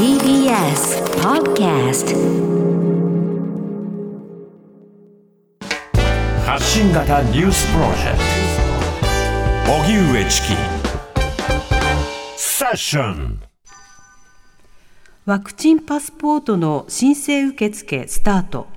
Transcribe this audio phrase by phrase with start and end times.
[0.00, 2.16] TBS Podcast
[6.42, 8.18] 発信型ニュースプロジェク
[9.66, 9.72] ト。
[9.74, 10.54] 荻上チキ。
[12.38, 13.42] セッション。
[15.26, 18.68] ワクチンパスポートの申請受付スタート。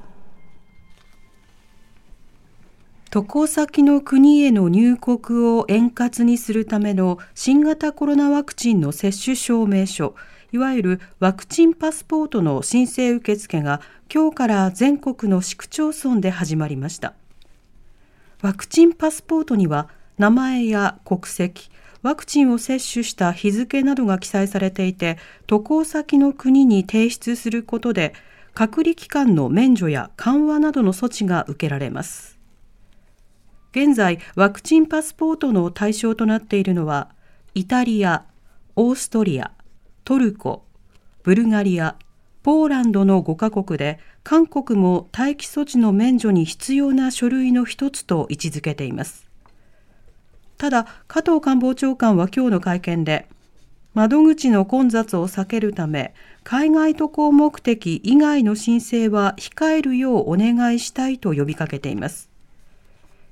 [3.12, 10.16] 渡航先の国への入国を円滑にするための新型コロナワクチンの接種証明書
[10.54, 13.82] いわゆるワクチンパスポートの申請受付が
[14.14, 17.16] 今日から全国の市区町村で始まりました。
[18.44, 19.90] ワクチンパスポートには
[20.20, 21.72] 名前や国籍
[22.04, 25.18] ワクチンを接種した日付などが記載されていて
[25.48, 28.14] 渡航先の国に提出することで
[28.54, 32.38] 隔離期間の免除や緩和などの措置が受けられます。
[33.72, 37.10] 現在ワクチンパスポートの対象となっているのは
[37.56, 38.26] イタリア、
[38.76, 39.52] オーストリア、
[40.06, 40.66] トルコ、
[41.24, 41.96] ブルガリア、
[42.42, 49.30] ポーランドの5カ国で韓国も待機措置の免除に必要な書類の一つと位置づけています。
[50.58, 53.30] ただ加藤官房長官は今日の会見で
[53.94, 62.33] 窓口の混雑を避けるため海外渡航目的以外の申請は控えるようお願いしたいと呼びかけています。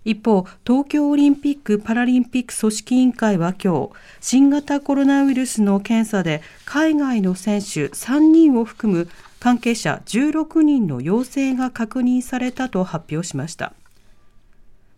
[0.03, 9.08] 一方、東京オリンピック・パラリンピック組織委員会は今日、新型コロナウイルスの検査で海外の選手3人を含む
[9.39, 13.73] 関係者16人の陽性が確認されたと発表しました。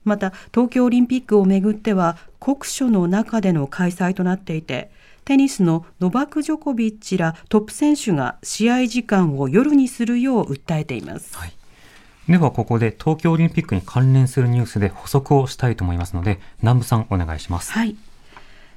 [0.06, 4.90] また、東京オリンピックをめぐっては、国書の中での開催となっていて、
[5.26, 11.36] テニスのノバク・ジョコビッチらトップ選手が試合時間を夜にするよう訴えています。
[11.38, 11.54] はい
[12.30, 17.96] ではここで東京オリンピックに関連するニュースで補足をしたいと思いますので南部さんお願いしますはい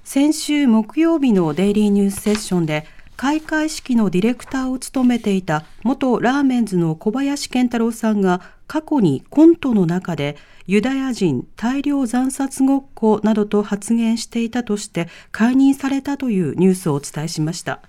[0.02, 2.86] 先週木曜日のデイリーニュースセッションで
[3.16, 10.36] 開会式のディレクターを務めていた元ラーメンズの小林健太郎さんが過去にコントの中で
[10.66, 17.80] ユダヤ人大量惨殺ごっこなどと発言していたとして解任されたというニュースをお伝えしました。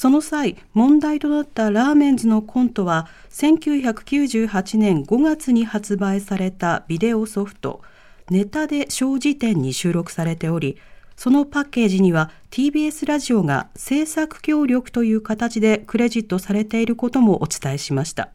[0.00, 7.82] その際、問題となったラーメンズのコントは、1998年5月に発売されたビデオソフト、
[8.30, 10.78] ネタで小辞典に収録されており、
[11.16, 18.30] そのパッケージには TBS ラジオが制作協力という形でクレジットされていることもお伝えしました。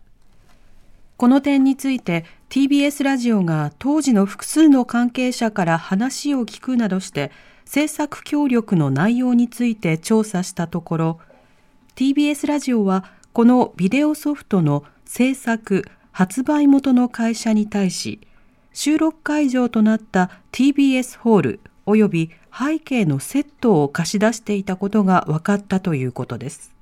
[1.17, 7.31] この点について TBS ラジオが当時の複数の関係者から話を聞くなどして
[7.65, 11.19] 制作協力の内容について調査したところ
[11.95, 18.19] TBS ラジオはこのビデオソフトの制作・発売元の会社に対し
[18.73, 26.73] 収録会場となった TBS ホール及び背景のセットを貸し出していたことが分かったということです。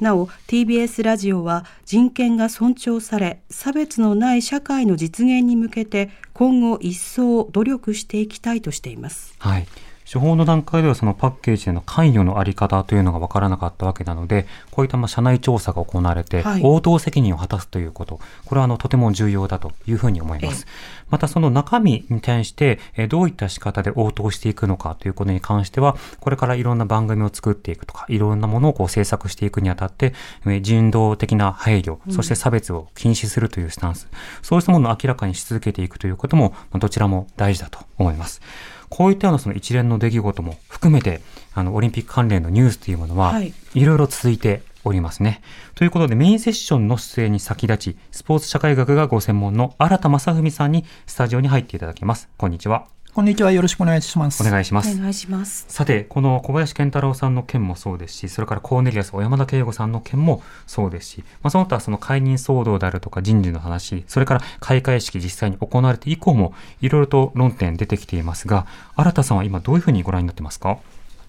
[0.00, 9.34] なお TBS ラジオは人権が尊重され差別のない社会の実現に向けて今後一層努力していきたいとしています。
[9.38, 9.68] はい
[10.10, 20.66] 処方の段階ではそのパッケージでの関与のあり方というのが分からなかったわけなので、こういったまあ社内調査が行われて、応答責任を果たすということ、これはあのとても重要だというふうに思います。
[21.10, 30.14] またその中身に対して、どういった仕方で応答していくのかということに関しては、これからいろんな番組を作っていくとか、いろんなものをこう制作していくにあたって、
[30.62, 38.40] 人道的な配慮、そして差別を禁止するというスタンス、うん、そうしたものを明らかにし続けていくということも、どちらも大事だと思います。
[38.88, 41.20] こういったようなその一連の出来事も含めて、
[41.54, 45.42] あの、オリンピック関連のニュースというものは、いろいろ続いておりますね。
[45.74, 52.28] ということで、メインセッションの出演に先立ち、スポーツ社会学がご専門の新田正文さんにスタジオに入っていただきます。
[52.36, 52.97] こんにちは。
[53.18, 53.50] こんにちは。
[53.50, 54.40] よろしくお願いします。
[54.40, 54.96] お願いします。
[54.96, 55.64] お願いします。
[55.68, 70.78] さて、この小林健太郎さんの件もそうですし、それからコーネリアス小山田圭吾さんの件もそうですし、まあ、その他その解任騒動であるとか人事の話、それから開会式実際に行われて以降も、いろいろと論点出てきていますが、新田さんは今どういうふうにご覧になってますか？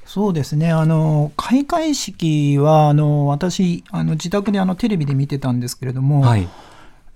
[0.06, 6.47] そうですね、あの開会式はあの私あの、自宅であのテレビで見てたんですけれども、はい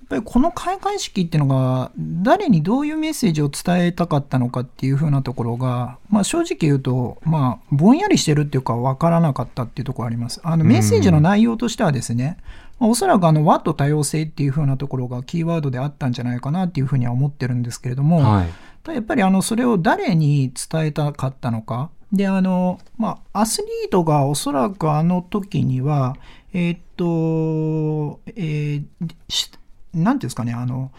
[0.08, 10.42] ぱりこの開会式っていうのが誰にどういうメッセージを伝えたかったのかっていうふうなところが、まあ、正直言うと、まあ、ぼんやりしてるっていうか分からなかったっていうところあります。
[10.44, 12.38] あのメッセージの内容としてはですね、
[12.80, 21.90] まあ、おそらくあの和と多様性っていうふうなところがキーワードであったんじゃないかなっていうふうには思ってるんですけれども、はい、やっぱりあのそれを誰に伝えたかったのか。
[22.12, 26.16] で、あの、まあ、アスリートがおそらくあの時には、
[26.54, 28.86] えー、っと、えー、
[29.94, 30.92] なんていうんですかね、あの、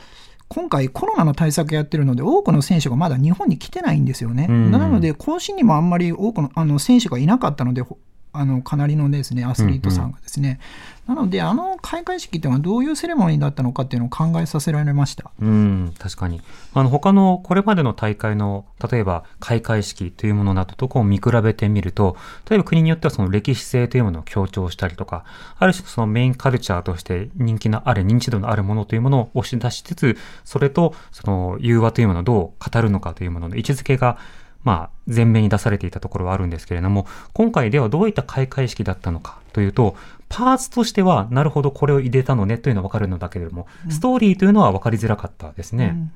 [0.49, 4.47] 今回コロナの対策やってるので、多くの選手がまだ日本に来てないんですよね。
[4.47, 7.83] なので、更新にもあんまり多くのあの選手がいなかったので、
[8.35, 10.59] あのかなりのですねアスリートさんがですね、
[11.07, 15.31] なので、あの開会式っていうのはどういうセレモニーだったのかっていうのを考えさせられました。
[15.41, 16.41] うん、確かに。
[16.73, 22.17] あの、他のこれまでの大会の、例えば開会式というものなどとこう見比べてみると、
[22.49, 25.25] 例えば国によってはその歴史性というものを強調したりとか、
[25.59, 34.17] ある種そのメインカルチャーとして人気のある、認知度のあるものというものを押し出しつつ、それとその融和というものをどう語るのかというものの位置づけが
[34.65, 39.95] まあ、前面に出されていたところはあるんですけれども、今回ではどういった開会式だったのかというと、
[40.29, 45.93] パーツとしては、なるほど、これを入れたのねというのは分かるのだけれども、ストーリーというのは分かりづらかったですね。
[45.95, 46.13] うん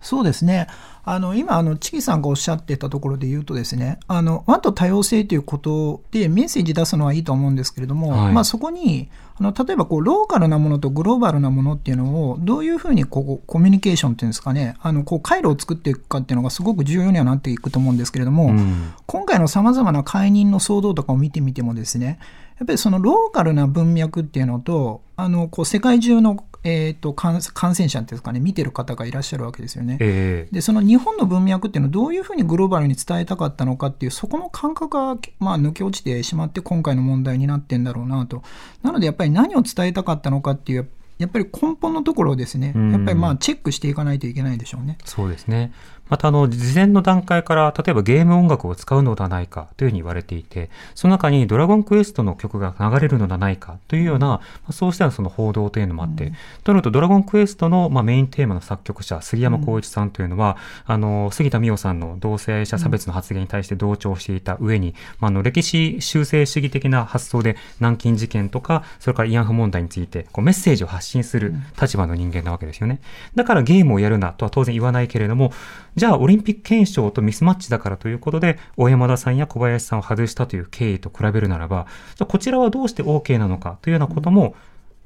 [0.00, 0.66] そうですね。
[1.04, 22.18] あの、今、あの、チキさんがおっしゃってたところで言うとですね、あの、和と多様性ということでメッセージ出すのはいいと思うんですけれども、はい、まあそこに、あの、例えばこう、ローカルなものとグローバルなものっていうのを、どういうふうにこう、コミュニケーションっていうんですかね、あの、こう、回路を作っていくかっていうのがすごく重要にはなっていくと思うんですけれども、うん、今回の様々な解任の騒動とかを見てみてもですね、
[22.58, 29.96] やっぱりそのローカルな文脈っていうのと、あの、こう、世界中のえーと、感染者っていうかね、見てる方がいらっしゃるわけですよね。
[30.00, 38.42] えー、で、その日本の文脈っていうのをどういうふうにグローバルに伝えたかったのかっていう、そこの感覚が、まあ、抜け落ちてしまって、今回の問題になってんだろうなと。
[38.82, 44.96] なので、やっぱり何を伝えたかったのかっていう、やっぱり根本のところをですね、やっぱりまあチェックしていかないといけないでしょうね。
[45.04, 45.70] そうですね。
[46.10, 54.40] またあの、事前の段階から、例えばゲーム音楽を使うのではないかというふうに言われていて、その中にドラゴンクエストの曲が流れるのではないかというような、
[54.70, 56.32] そうしたその報道というのもあって、うん、
[56.64, 60.56] となるとドラゴンクエストの、まあ、メインテーマの作曲者、杉山浩一さんというのは、
[60.88, 73.00] うん、あの、杉田美桜さんの同性者差別の発言に対して同調していた上に、まあ、あの、歴史修正主義的な発想で南京事件とか、それから慰安婦問題について、こうメッセージを発信する立場の人間なわけですよね。
[73.34, 75.52] だからゲームをやるなとは当然言わないけれども、
[76.00, 84.54] じゃあオリンピック検証とミスマッチだからということで、小山田さんや小林さんを外したという経緯と比べるならば、じゃこちらはどうして OK なのかというようなことも、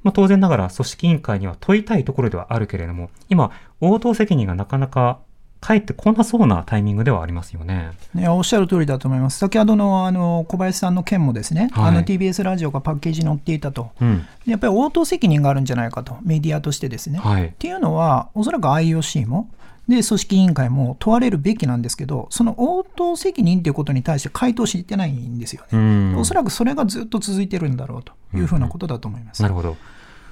[0.03, 3.51] まあ、当然ながら組織委員会には問いたいところではあるけれども、今、
[3.81, 5.19] 応答責任がなかなか
[5.65, 7.89] 帰ってこなそうなタイミングではありますよね。
[8.13, 9.39] ねおっしゃる通りだと思います。
[9.39, 17.17] 先ほどのあの小林さんの件もですね、はい、あの TBS ラジオがパッケージに載っていたと、うん、やっぱり応答責任があるんじゃないかと、メディアとしてですね。
[17.17, 19.49] はい、っていうのは、おそらく IOC も、
[19.87, 26.15] で、組織委員会も問われるべきなんですけど、その応答責任ということに対して回答してないんですよね。
[26.17, 29.41] おそらくそれがずっと続いてるんだろうというふうなことだと思います。
[29.41, 29.77] なるほど。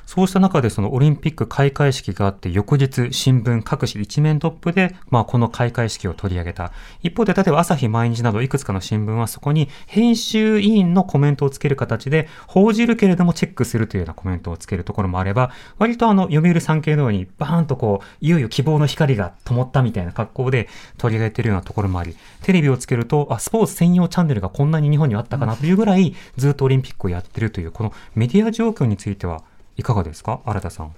[0.05, 6.71] そうした中でそのオリンピック開会式があって翌日新聞各紙一面トップでまあこの開会式を取り上げた。
[7.01, 20.67] 一方で例えば朝日毎日などいくつかの新聞はそこに編集委員のコメントをつける形で報じるけれどもチェックするというようなコメントをつけるところもあれば割とあの読売産経のようにバーンとこういよいよ希望の光が灯ったみたいな格好で
[20.97, 29.43] 取り上げているようなところもありテレビをつけるとあスポーツ専用チャンネルがこんなに日本にあったかなというぐらいずっとオリンピックをやってるというこのメディア状況については
[29.77, 30.41] いかがですか？
[30.45, 30.95] 新田さん。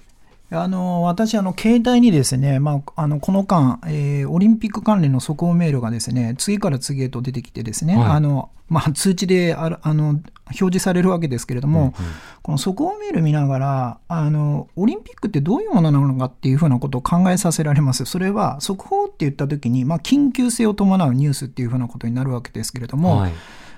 [0.52, 10.24] あの私あの、携帯にですね、まあ、あのこの間、えー、オリンピック関連の速報メールがですね次から次へと出てきて、ですね、はい、あのまあ、通知でああの表
[10.56, 11.94] 示されるわけですけれども、うんうん、
[12.44, 18.06] この速報メール見ながらあの、オリンピックってどういうものなのかっていうふうなことを考えさせられます。
[18.06, 23.34] それは速報って言ったときに、まあ、緊急性を伴うニュースっていうふうなことになるわけですけれども、はい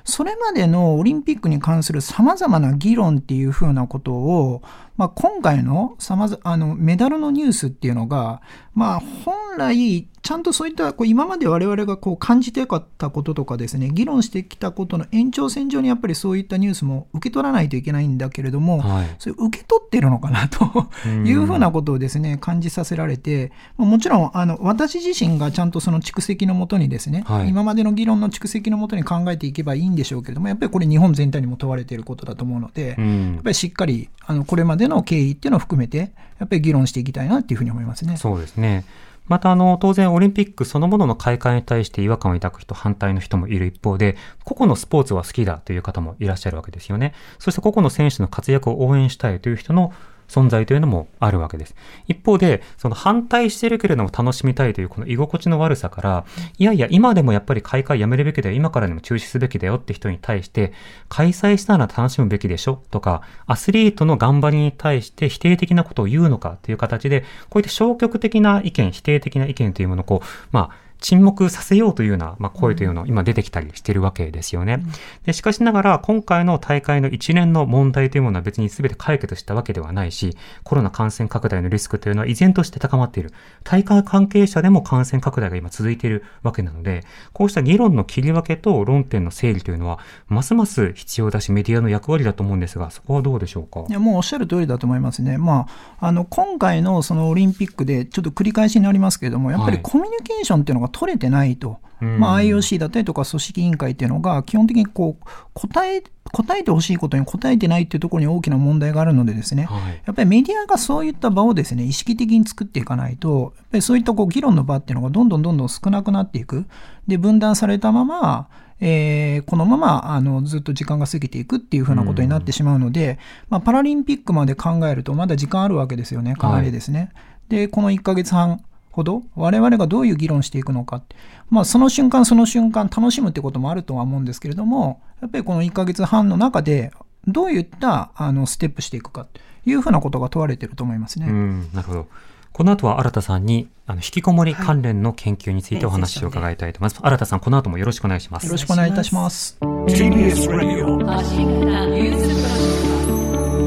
[0.08, 4.64] それまでのオリンピックに関する様々な議論っていうふうなことを、
[4.96, 8.42] まあ、今回の様々あのメダルのニュースっていうのが、
[8.74, 38.18] まあ、本来ちゃんとそういったこう今まで我々がこう感じてよかったこととかですね議論してきたことの延長線上にやっぱりそういったニュースも受け取らないといけないんだけれども、はい、それ受け取ってるのかなというふうなことをですね感じさせられてもちろんあの私自身がちゃんとその蓄積のもとにですね、はい、今までの議論の蓄積のもとに考えていけばいいんでしょうけれどもやっぱりこれ日本全体にも問われていることだと思うので、やっぱりしっかりあのこれまでの経緯っていうのを含めてやっぱり議論していきたいなっていうふうに思いますね。
[38.18, 38.84] そうですね
[39.28, 47.14] またあの、当然オリンピックそのものの開会に対して違和感を抱く人、反対の人もいる一方で、個々のスポーツは好きだという方もいらっしゃるわけですよね。
[47.40, 49.94] そして個々の選手の活躍を応援したいという人の
[50.28, 51.76] 存在というのもあるわけです。
[52.08, 56.26] 一方で、その反対してるけれども楽しみたいというこの居心地の悪さから、
[56.58, 60.74] いやいや、今でもやっぱり開会やめるべきだよ、今からでも中止すべきだよって人に対して、
[61.10, 74.84] 開催したら楽しむべきでしょとか、アスリートの頑張りに対して否定的なことを言うのかという形で、こういった消極的な意見、否定的な意見というものをこう、まあ、沈黙させようというような、まあ、声というのを今出てきたりしているわけですよね。
[75.26, 83.32] でしかしながら、今回の大会の一連の問題というものは別に全て解決したわけではないし、コロナ感染拡大のリスクというのは依然として高まっている。
[83.64, 93.86] 大会関係者でも感染拡大が今続いているわけなので、こうした議論の切り分けと論点の整理というのは、ますます必要だし、メディアの役割だと思うんですが、そこはどうでしょうか？
[93.88, 95.38] いや、もうおっしゃる通りだと思いますね。
[95.38, 95.68] ま
[96.00, 101.70] あ、あの、今回のそのオリンピックで、ちょっと繰り返しになりますけれども、やっぱりコミュニケーションっていうのが取れてないと。
[101.70, 116.66] はいまあ、IOC だったりとか組織委員会っていうのが、基本的にこう答え答えてほしいことに答えてないっていうところに大きな問題があるのでですね、はい、やっぱりメディアがそういった場をですね意識的に作っていかないと、やっぱりそういったこう議論の場っていうのがどんどんどんどん少なくなっていく。
[117.08, 123.18] で、分断されたまま、えー、このままあのずっと時間が過ぎていくっていうふうなことになってしまうので、
[123.50, 127.00] まあ、パラリンピックまで考えるとまだ時間あるわけですよね、かなりですね。
[127.00, 127.12] はい、
[127.50, 128.62] で、この1ヶ月半
[128.98, 131.04] ほど我々がどういう議論していくのか
[131.52, 136.92] まあ、その瞬間その瞬間楽しむってこともあるとは思うんですけれどもやっぱりこの1ヶ月半の中で
[137.28, 139.40] どういったあのステップしていくかと
[139.70, 141.28] いうふうなことが問われていると思いますね。
[141.74, 142.08] なるほど
[142.52, 146.96] この後は新田さんにあの引きこもり関連の研究についてお話を伺いたいと思います。
[146.96, 148.48] はい、新田さん、この後もよろしくお願いします。
[148.48, 149.60] よろしくお願いいたします。
[149.62, 150.98] TBS Radio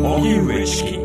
[0.03, 1.00] 荻